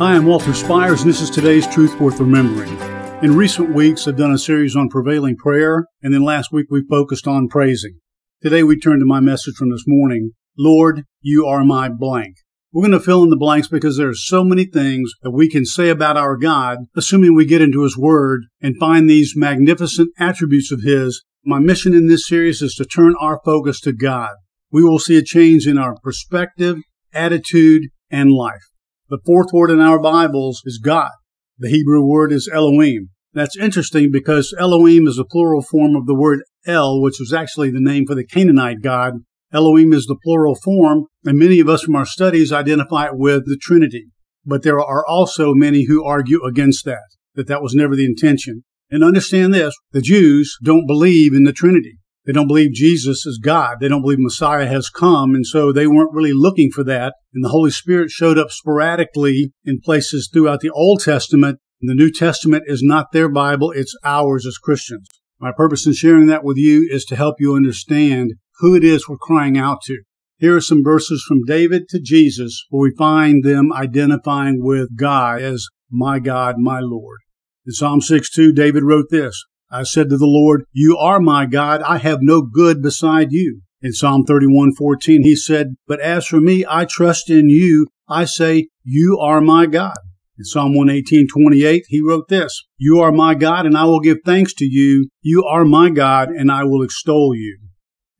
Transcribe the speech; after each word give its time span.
Hi, 0.00 0.14
I'm 0.14 0.24
Walter 0.24 0.54
Spires, 0.54 1.02
and 1.02 1.10
this 1.10 1.20
is 1.20 1.28
today's 1.28 1.66
Truth 1.66 2.00
Worth 2.00 2.20
Remembering. 2.20 2.74
In 3.22 3.36
recent 3.36 3.74
weeks, 3.74 4.08
I've 4.08 4.16
done 4.16 4.32
a 4.32 4.38
series 4.38 4.74
on 4.74 4.88
prevailing 4.88 5.36
prayer, 5.36 5.84
and 6.02 6.14
then 6.14 6.22
last 6.22 6.50
week 6.50 6.68
we 6.70 6.82
focused 6.88 7.26
on 7.26 7.48
praising. 7.48 7.98
Today 8.40 8.62
we 8.62 8.80
turn 8.80 9.00
to 9.00 9.04
my 9.04 9.20
message 9.20 9.56
from 9.56 9.70
this 9.70 9.84
morning 9.86 10.30
Lord, 10.56 11.04
you 11.20 11.44
are 11.44 11.64
my 11.64 11.90
blank. 11.90 12.36
We're 12.72 12.80
going 12.80 12.98
to 12.98 13.04
fill 13.04 13.22
in 13.24 13.28
the 13.28 13.36
blanks 13.36 13.68
because 13.68 13.98
there 13.98 14.08
are 14.08 14.14
so 14.14 14.42
many 14.42 14.64
things 14.64 15.12
that 15.22 15.32
we 15.32 15.50
can 15.50 15.66
say 15.66 15.90
about 15.90 16.16
our 16.16 16.38
God, 16.38 16.78
assuming 16.96 17.34
we 17.34 17.44
get 17.44 17.60
into 17.60 17.82
His 17.82 17.98
Word 17.98 18.44
and 18.62 18.78
find 18.80 19.06
these 19.06 19.34
magnificent 19.36 20.12
attributes 20.18 20.72
of 20.72 20.80
His. 20.80 21.22
My 21.44 21.58
mission 21.58 21.92
in 21.92 22.06
this 22.06 22.26
series 22.26 22.62
is 22.62 22.72
to 22.76 22.86
turn 22.86 23.16
our 23.20 23.38
focus 23.44 23.82
to 23.82 23.92
God. 23.92 24.30
We 24.72 24.82
will 24.82 24.98
see 24.98 25.18
a 25.18 25.22
change 25.22 25.66
in 25.66 25.76
our 25.76 25.94
perspective, 26.02 26.78
attitude, 27.12 27.88
and 28.10 28.32
life. 28.32 28.69
The 29.10 29.18
fourth 29.26 29.48
word 29.52 29.72
in 29.72 29.80
our 29.80 29.98
Bibles 29.98 30.62
is 30.64 30.78
God. 30.78 31.10
The 31.58 31.68
Hebrew 31.68 32.06
word 32.06 32.30
is 32.30 32.48
Elohim. 32.54 33.08
That's 33.32 33.58
interesting 33.58 34.12
because 34.12 34.54
Elohim 34.56 35.08
is 35.08 35.18
a 35.18 35.24
plural 35.24 35.62
form 35.68 35.96
of 35.96 36.06
the 36.06 36.14
word 36.14 36.44
El, 36.64 37.02
which 37.02 37.16
was 37.18 37.32
actually 37.32 37.72
the 37.72 37.80
name 37.80 38.06
for 38.06 38.14
the 38.14 38.24
Canaanite 38.24 38.82
god. 38.84 39.14
Elohim 39.52 39.92
is 39.92 40.06
the 40.06 40.16
plural 40.22 40.54
form, 40.54 41.06
and 41.24 41.36
many 41.36 41.58
of 41.58 41.68
us 41.68 41.82
from 41.82 41.96
our 41.96 42.06
studies 42.06 42.52
identify 42.52 43.06
it 43.06 43.14
with 43.16 43.46
the 43.46 43.58
Trinity. 43.60 44.06
But 44.46 44.62
there 44.62 44.78
are 44.78 45.04
also 45.04 45.54
many 45.54 45.86
who 45.86 46.04
argue 46.04 46.44
against 46.44 46.84
that, 46.84 47.08
that 47.34 47.48
that 47.48 47.62
was 47.62 47.74
never 47.74 47.96
the 47.96 48.06
intention. 48.06 48.62
And 48.92 49.02
understand 49.02 49.52
this, 49.52 49.74
the 49.90 50.02
Jews 50.02 50.56
don't 50.62 50.86
believe 50.86 51.34
in 51.34 51.42
the 51.42 51.52
Trinity. 51.52 51.98
They 52.26 52.32
don't 52.32 52.48
believe 52.48 52.72
Jesus 52.72 53.24
is 53.26 53.40
God. 53.42 53.78
They 53.80 53.88
don't 53.88 54.02
believe 54.02 54.18
Messiah 54.20 54.66
has 54.66 54.90
come. 54.90 55.34
And 55.34 55.46
so 55.46 55.72
they 55.72 55.86
weren't 55.86 56.14
really 56.14 56.32
looking 56.34 56.70
for 56.70 56.84
that. 56.84 57.14
And 57.32 57.44
the 57.44 57.48
Holy 57.48 57.70
Spirit 57.70 58.10
showed 58.10 58.38
up 58.38 58.50
sporadically 58.50 59.52
in 59.64 59.80
places 59.82 60.28
throughout 60.32 60.60
the 60.60 60.70
Old 60.70 61.00
Testament. 61.00 61.58
And 61.80 61.88
the 61.88 61.94
New 61.94 62.12
Testament 62.12 62.64
is 62.66 62.82
not 62.82 63.12
their 63.12 63.28
Bible. 63.28 63.72
It's 63.72 63.96
ours 64.04 64.46
as 64.46 64.58
Christians. 64.58 65.06
My 65.40 65.52
purpose 65.56 65.86
in 65.86 65.94
sharing 65.94 66.26
that 66.26 66.44
with 66.44 66.58
you 66.58 66.86
is 66.90 67.04
to 67.06 67.16
help 67.16 67.36
you 67.38 67.54
understand 67.54 68.34
who 68.58 68.76
it 68.76 68.84
is 68.84 69.08
we're 69.08 69.16
crying 69.16 69.56
out 69.56 69.78
to. 69.84 70.02
Here 70.36 70.56
are 70.56 70.60
some 70.60 70.84
verses 70.84 71.24
from 71.26 71.44
David 71.46 71.88
to 71.88 72.00
Jesus 72.00 72.64
where 72.68 72.90
we 72.90 72.96
find 72.96 73.42
them 73.42 73.72
identifying 73.72 74.62
with 74.62 74.96
God 74.96 75.40
as 75.40 75.66
my 75.90 76.18
God, 76.18 76.56
my 76.58 76.80
Lord. 76.80 77.18
In 77.66 77.72
Psalm 77.72 78.00
6:2, 78.00 78.52
David 78.52 78.82
wrote 78.82 79.06
this, 79.10 79.42
I 79.70 79.84
said 79.84 80.10
to 80.10 80.16
the 80.16 80.26
Lord, 80.26 80.64
You 80.72 80.96
are 80.96 81.20
my 81.20 81.46
God. 81.46 81.82
I 81.82 81.98
have 81.98 82.18
no 82.22 82.42
good 82.42 82.82
beside 82.82 83.28
you. 83.30 83.60
In 83.82 83.92
Psalm 83.92 84.24
31:14 84.26 85.22
he 85.22 85.36
said, 85.36 85.76
But 85.86 86.00
as 86.00 86.26
for 86.26 86.40
me, 86.40 86.64
I 86.68 86.84
trust 86.84 87.30
in 87.30 87.48
you. 87.48 87.86
I 88.08 88.24
say, 88.24 88.68
You 88.84 89.18
are 89.20 89.40
my 89.40 89.66
God. 89.66 89.96
In 90.36 90.44
Psalm 90.44 90.74
118:28 90.74 91.82
he 91.88 92.02
wrote 92.02 92.28
this, 92.28 92.64
You 92.78 92.98
are 93.00 93.12
my 93.12 93.34
God 93.34 93.64
and 93.64 93.76
I 93.76 93.84
will 93.84 94.00
give 94.00 94.18
thanks 94.24 94.52
to 94.54 94.64
you. 94.64 95.08
You 95.22 95.44
are 95.44 95.64
my 95.64 95.88
God 95.90 96.30
and 96.30 96.50
I 96.50 96.64
will 96.64 96.82
extol 96.82 97.34
you. 97.34 97.58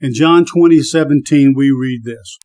In 0.01 0.15
John 0.15 0.45
20:17 0.45 1.55
we 1.57 1.71
read 1.71 2.05
this. 2.05 2.39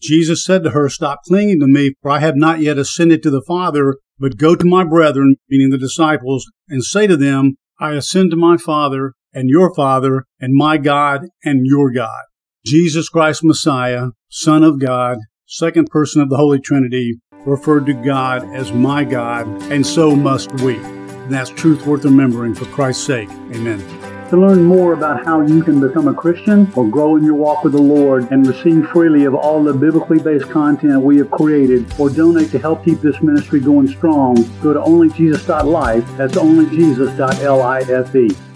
Jesus 0.00 0.44
said 0.44 0.64
to 0.64 0.70
her, 0.70 0.88
Stop 0.88 1.20
clinging 1.26 1.60
to 1.60 1.66
me, 1.66 1.94
for 2.00 2.10
I 2.10 2.20
have 2.20 2.36
not 2.36 2.60
yet 2.60 2.78
ascended 2.78 3.22
to 3.22 3.30
the 3.30 3.44
Father, 3.46 3.96
but 4.18 4.38
go 4.38 4.56
to 4.56 4.64
my 4.64 4.82
brethren, 4.82 5.36
meaning 5.50 5.70
the 5.70 5.78
disciples, 5.78 6.46
and 6.68 6.82
say 6.82 7.06
to 7.06 7.16
them, 7.16 7.56
I 7.78 7.92
ascend 7.92 8.30
to 8.30 8.36
my 8.36 8.56
Father 8.56 9.12
and 9.32 9.50
your 9.50 9.74
Father 9.74 10.24
and 10.40 10.54
my 10.54 10.78
God 10.78 11.26
and 11.44 11.60
your 11.64 11.92
God. 11.92 12.24
Jesus 12.64 13.08
Christ 13.08 13.44
Messiah, 13.44 14.08
Son 14.30 14.64
of 14.64 14.80
God, 14.80 15.18
second 15.46 15.88
person 15.88 16.22
of 16.22 16.30
the 16.30 16.36
Holy 16.36 16.58
Trinity, 16.58 17.20
referred 17.44 17.86
to 17.86 17.94
God 17.94 18.42
as 18.54 18.72
my 18.72 19.04
God, 19.04 19.46
and 19.70 19.86
so 19.86 20.16
must 20.16 20.52
we. 20.62 20.76
And 20.76 21.32
that's 21.32 21.50
truth 21.50 21.86
worth 21.86 22.04
remembering 22.04 22.54
for 22.54 22.64
Christ's 22.66 23.04
sake. 23.04 23.28
Amen. 23.52 24.15
To 24.30 24.36
learn 24.36 24.64
more 24.64 24.92
about 24.92 25.24
how 25.24 25.40
you 25.40 25.62
can 25.62 25.80
become 25.80 26.08
a 26.08 26.14
Christian 26.14 26.68
or 26.74 26.88
grow 26.88 27.14
in 27.14 27.22
your 27.22 27.36
walk 27.36 27.62
with 27.62 27.74
the 27.74 27.80
Lord 27.80 28.28
and 28.32 28.44
receive 28.44 28.88
freely 28.88 29.24
of 29.24 29.36
all 29.36 29.62
the 29.62 29.72
biblically 29.72 30.18
based 30.18 30.50
content 30.50 31.00
we 31.00 31.18
have 31.18 31.30
created 31.30 31.86
or 31.96 32.10
donate 32.10 32.50
to 32.50 32.58
help 32.58 32.84
keep 32.84 33.00
this 33.00 33.22
ministry 33.22 33.60
going 33.60 33.86
strong, 33.86 34.34
go 34.60 34.72
to 34.72 34.80
onlyjesus.life. 34.80 36.16
That's 36.16 36.34
onlyjesus.life. 36.34 38.55